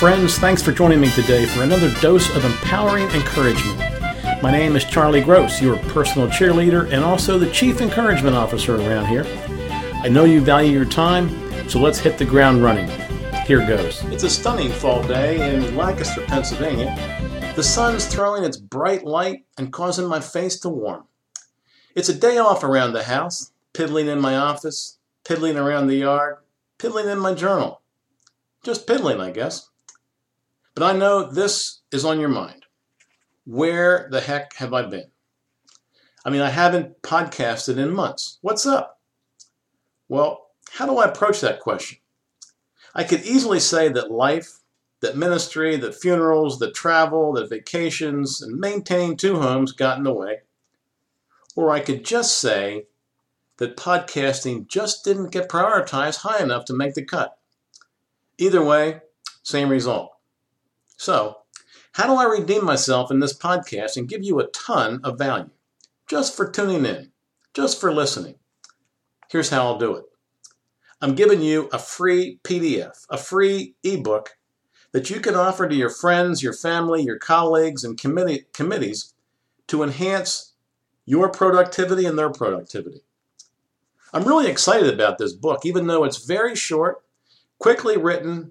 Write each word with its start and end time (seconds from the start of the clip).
friends. 0.00 0.38
Thanks 0.38 0.62
for 0.62 0.72
joining 0.72 0.98
me 0.98 1.10
today 1.10 1.44
for 1.44 1.62
another 1.62 1.92
dose 2.00 2.34
of 2.34 2.42
empowering 2.42 3.04
encouragement. 3.10 3.78
My 4.42 4.50
name 4.50 4.74
is 4.74 4.82
Charlie 4.82 5.20
Gross, 5.20 5.60
your 5.60 5.76
personal 5.76 6.26
cheerleader 6.26 6.90
and 6.90 7.04
also 7.04 7.38
the 7.38 7.50
Chief 7.50 7.82
Encouragement 7.82 8.34
Officer 8.34 8.76
around 8.76 9.08
here. 9.08 9.24
I 10.02 10.08
know 10.08 10.24
you 10.24 10.40
value 10.40 10.72
your 10.72 10.86
time, 10.86 11.28
so 11.68 11.78
let's 11.78 11.98
hit 11.98 12.16
the 12.16 12.24
ground 12.24 12.62
running. 12.62 12.88
Here 13.44 13.58
goes. 13.66 14.02
It's 14.04 14.22
a 14.22 14.30
stunning 14.30 14.72
fall 14.72 15.02
day 15.02 15.54
in 15.54 15.76
Lancaster, 15.76 16.22
Pennsylvania. 16.22 16.96
The 17.54 17.62
sun's 17.62 18.06
throwing 18.06 18.44
its 18.44 18.56
bright 18.56 19.04
light 19.04 19.44
and 19.58 19.70
causing 19.70 20.08
my 20.08 20.20
face 20.20 20.58
to 20.60 20.70
warm. 20.70 21.04
It's 21.94 22.08
a 22.08 22.14
day 22.14 22.38
off 22.38 22.64
around 22.64 22.94
the 22.94 23.04
house, 23.04 23.52
piddling 23.74 24.06
in 24.06 24.18
my 24.18 24.34
office, 24.34 24.98
piddling 25.24 25.58
around 25.58 25.88
the 25.88 25.96
yard, 25.96 26.38
piddling 26.78 27.08
in 27.08 27.18
my 27.18 27.34
journal. 27.34 27.82
Just 28.62 28.86
piddling, 28.86 29.20
I 29.20 29.30
guess. 29.30 29.70
But 30.74 30.84
I 30.84 30.96
know 30.96 31.30
this 31.30 31.80
is 31.90 32.04
on 32.04 32.20
your 32.20 32.28
mind. 32.28 32.66
Where 33.44 34.08
the 34.10 34.20
heck 34.20 34.54
have 34.56 34.74
I 34.74 34.82
been? 34.82 35.10
I 36.24 36.30
mean, 36.30 36.42
I 36.42 36.50
haven't 36.50 37.00
podcasted 37.02 37.78
in 37.78 37.90
months. 37.90 38.38
What's 38.42 38.66
up? 38.66 39.00
Well, 40.08 40.48
how 40.72 40.86
do 40.86 40.98
I 40.98 41.06
approach 41.06 41.40
that 41.40 41.60
question? 41.60 41.98
I 42.94 43.04
could 43.04 43.22
easily 43.22 43.60
say 43.60 43.88
that 43.88 44.10
life, 44.10 44.58
that 45.00 45.16
ministry, 45.16 45.76
that 45.76 45.94
funerals, 45.94 46.58
that 46.58 46.74
travel, 46.74 47.32
that 47.32 47.48
vacations, 47.48 48.42
and 48.42 48.60
maintaining 48.60 49.16
two 49.16 49.40
homes 49.40 49.72
got 49.72 49.96
in 49.96 50.04
the 50.04 50.12
way. 50.12 50.40
Or 51.56 51.70
I 51.70 51.80
could 51.80 52.04
just 52.04 52.38
say 52.38 52.86
that 53.56 53.76
podcasting 53.76 54.68
just 54.68 55.04
didn't 55.04 55.32
get 55.32 55.48
prioritized 55.48 56.18
high 56.18 56.42
enough 56.42 56.66
to 56.66 56.74
make 56.74 56.94
the 56.94 57.04
cut. 57.04 57.38
Either 58.40 58.64
way, 58.64 59.02
same 59.42 59.68
result. 59.68 60.12
So, 60.96 61.36
how 61.92 62.06
do 62.06 62.14
I 62.14 62.24
redeem 62.24 62.64
myself 62.64 63.10
in 63.10 63.20
this 63.20 63.36
podcast 63.36 63.98
and 63.98 64.08
give 64.08 64.24
you 64.24 64.40
a 64.40 64.46
ton 64.46 65.00
of 65.04 65.18
value? 65.18 65.50
Just 66.08 66.34
for 66.34 66.50
tuning 66.50 66.86
in, 66.86 67.12
just 67.52 67.78
for 67.78 67.92
listening. 67.92 68.36
Here's 69.30 69.50
how 69.50 69.66
I'll 69.66 69.78
do 69.78 69.94
it 69.94 70.04
I'm 71.02 71.14
giving 71.14 71.42
you 71.42 71.68
a 71.70 71.78
free 71.78 72.40
PDF, 72.42 73.04
a 73.10 73.18
free 73.18 73.74
ebook 73.84 74.38
that 74.92 75.10
you 75.10 75.20
can 75.20 75.34
offer 75.34 75.68
to 75.68 75.74
your 75.74 75.90
friends, 75.90 76.42
your 76.42 76.54
family, 76.54 77.02
your 77.02 77.18
colleagues, 77.18 77.84
and 77.84 78.00
committee, 78.00 78.46
committees 78.54 79.12
to 79.66 79.82
enhance 79.82 80.54
your 81.04 81.28
productivity 81.28 82.06
and 82.06 82.18
their 82.18 82.30
productivity. 82.30 83.02
I'm 84.14 84.24
really 84.24 84.48
excited 84.48 84.92
about 84.92 85.18
this 85.18 85.34
book, 85.34 85.66
even 85.66 85.88
though 85.88 86.04
it's 86.04 86.24
very 86.24 86.56
short, 86.56 87.02
quickly 87.60 87.96
written, 87.96 88.50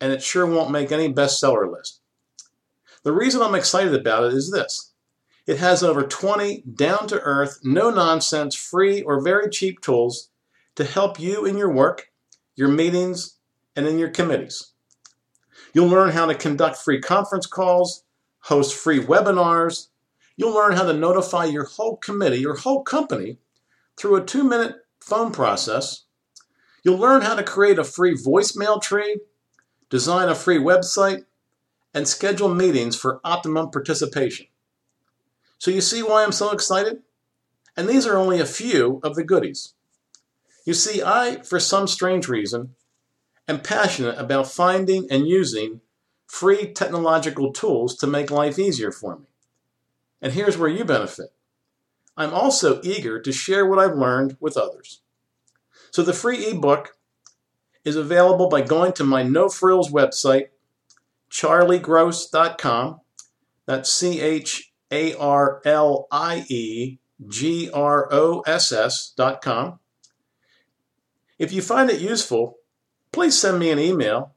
and 0.00 0.12
it 0.12 0.22
sure 0.22 0.46
won't 0.46 0.72
make 0.72 0.90
any 0.90 1.12
bestseller 1.12 1.70
list. 1.70 2.00
The 3.04 3.12
reason 3.12 3.40
I'm 3.40 3.54
excited 3.54 3.94
about 3.94 4.24
it 4.24 4.32
is 4.32 4.50
this 4.50 4.92
it 5.46 5.58
has 5.58 5.84
over 5.84 6.02
20 6.02 6.64
down 6.74 7.06
to 7.06 7.20
earth, 7.20 7.60
no 7.62 7.90
nonsense, 7.90 8.56
free, 8.56 9.02
or 9.02 9.22
very 9.22 9.48
cheap 9.48 9.80
tools 9.80 10.30
to 10.74 10.84
help 10.84 11.20
you 11.20 11.44
in 11.46 11.56
your 11.56 11.70
work, 11.70 12.10
your 12.56 12.68
meetings, 12.68 13.36
and 13.76 13.86
in 13.86 13.98
your 13.98 14.10
committees. 14.10 14.72
You'll 15.72 15.88
learn 15.88 16.10
how 16.10 16.26
to 16.26 16.34
conduct 16.34 16.78
free 16.78 17.00
conference 17.00 17.46
calls, 17.46 18.02
host 18.40 18.74
free 18.74 18.98
webinars. 18.98 19.88
You'll 20.36 20.54
learn 20.54 20.72
how 20.72 20.84
to 20.84 20.92
notify 20.92 21.44
your 21.44 21.64
whole 21.64 21.96
committee, 21.98 22.38
your 22.38 22.56
whole 22.56 22.82
company, 22.82 23.38
through 23.96 24.16
a 24.16 24.24
two 24.24 24.42
minute 24.42 24.76
phone 25.00 25.30
process. 25.30 26.05
You'll 26.86 26.98
learn 26.98 27.22
how 27.22 27.34
to 27.34 27.42
create 27.42 27.78
a 27.78 27.84
free 27.84 28.14
voicemail 28.14 28.80
tree 28.80 29.18
design 29.88 30.28
a 30.28 30.34
free 30.34 30.58
website, 30.58 31.24
and 31.94 32.06
schedule 32.06 32.48
meetings 32.48 32.96
for 32.96 33.20
optimum 33.24 33.70
participation. 33.70 34.46
So 35.58 35.70
you 35.70 35.80
see 35.80 36.02
why 36.02 36.22
I'm 36.22 36.32
so 36.32 36.50
excited? 36.50 37.02
And 37.76 37.88
these 37.88 38.06
are 38.06 38.18
only 38.18 38.40
a 38.40 38.46
few 38.46 39.00
of 39.02 39.14
the 39.14 39.24
goodies. 39.24 39.74
You 40.64 40.74
see, 40.74 41.02
I, 41.02 41.42
for 41.42 41.60
some 41.60 41.86
strange 41.86 42.28
reason, 42.28 42.74
am 43.48 43.60
passionate 43.60 44.18
about 44.18 44.50
finding 44.50 45.06
and 45.10 45.26
using 45.26 45.80
free 46.26 46.72
technological 46.72 47.52
tools 47.52 47.96
to 47.96 48.06
make 48.06 48.30
life 48.30 48.58
easier 48.58 48.90
for 48.90 49.16
me. 49.16 49.26
And 50.20 50.32
here's 50.32 50.58
where 50.58 50.68
you 50.68 50.84
benefit. 50.84 51.32
I'm 52.16 52.34
also 52.34 52.80
eager 52.82 53.20
to 53.20 53.32
share 53.32 53.66
what 53.66 53.78
I've 53.78 53.96
learned 53.96 54.36
with 54.40 54.56
others. 54.56 55.02
So 55.90 56.02
the 56.02 56.12
free 56.12 56.46
ebook 56.46 56.96
is 57.84 57.96
available 57.96 58.48
by 58.48 58.60
going 58.62 58.92
to 58.94 59.04
my 59.04 59.22
No 59.22 59.48
Frills 59.48 59.90
website, 59.90 60.48
charliegross.com. 61.30 63.00
That's 63.66 63.92
C 63.92 64.20
H 64.20 64.72
A 64.90 65.14
R 65.14 65.62
L 65.64 66.06
I 66.10 66.44
E 66.48 66.98
G 67.28 67.70
R 67.72 68.08
O 68.12 68.40
S 68.40 68.72
S.com. 68.72 69.78
If 71.38 71.52
you 71.52 71.62
find 71.62 71.90
it 71.90 72.00
useful, 72.00 72.58
please 73.12 73.38
send 73.38 73.58
me 73.58 73.70
an 73.70 73.78
email 73.78 74.34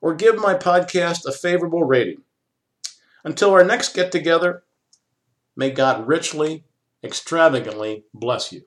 or 0.00 0.14
give 0.14 0.36
my 0.36 0.54
podcast 0.54 1.26
a 1.26 1.32
favorable 1.32 1.84
rating. 1.84 2.22
Until 3.24 3.50
our 3.50 3.64
next 3.64 3.94
get 3.94 4.12
together, 4.12 4.64
may 5.56 5.70
God 5.70 6.06
richly, 6.06 6.64
extravagantly 7.02 8.04
bless 8.14 8.52
you. 8.52 8.62